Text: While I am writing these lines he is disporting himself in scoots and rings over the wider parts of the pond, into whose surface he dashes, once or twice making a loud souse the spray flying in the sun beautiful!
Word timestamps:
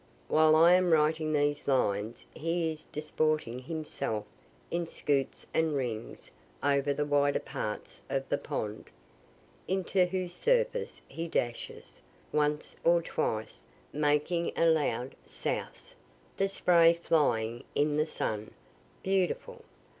While 0.29 0.55
I 0.55 0.73
am 0.73 0.89
writing 0.89 1.31
these 1.31 1.67
lines 1.67 2.25
he 2.33 2.71
is 2.71 2.85
disporting 2.85 3.59
himself 3.59 4.25
in 4.71 4.87
scoots 4.87 5.45
and 5.53 5.75
rings 5.75 6.31
over 6.63 6.91
the 6.91 7.05
wider 7.05 7.39
parts 7.39 8.01
of 8.09 8.27
the 8.27 8.39
pond, 8.39 8.89
into 9.67 10.07
whose 10.07 10.33
surface 10.33 11.01
he 11.07 11.27
dashes, 11.27 12.01
once 12.31 12.77
or 12.83 13.03
twice 13.03 13.61
making 13.93 14.53
a 14.57 14.65
loud 14.65 15.13
souse 15.23 15.93
the 16.35 16.47
spray 16.49 16.93
flying 16.95 17.63
in 17.75 17.97
the 17.97 18.07
sun 18.07 18.55
beautiful! 19.03 19.63